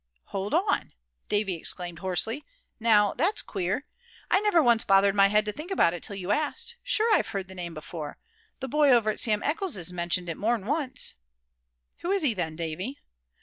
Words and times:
"Hold 0.33 0.55
on!" 0.55 0.93
Davy 1.29 1.53
exclaimed, 1.53 1.99
hoarsely; 1.99 2.43
"now, 2.79 3.13
that's 3.13 3.43
queer; 3.43 3.85
I 4.31 4.39
never 4.39 4.63
once 4.63 4.83
bothered 4.83 5.13
my 5.13 5.27
head 5.27 5.45
to 5.45 5.51
think 5.51 5.69
about 5.69 5.93
it 5.93 6.01
till 6.01 6.15
you 6.15 6.31
asked. 6.31 6.75
Sure 6.81 7.13
I've 7.13 7.27
heard 7.27 7.47
the 7.47 7.53
name 7.53 7.75
before. 7.75 8.17
The 8.61 8.67
boy 8.67 8.89
over 8.89 9.11
at 9.11 9.19
Sim 9.19 9.43
Eckles' 9.43 9.91
mentioned 9.91 10.27
it 10.27 10.37
more'n 10.37 10.65
once." 10.65 11.13
"Who 11.99 12.09
is 12.09 12.23
he, 12.23 12.33
then, 12.33 12.55
Davy?" 12.55 12.97